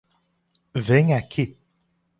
[0.73, 1.55] Venha aqui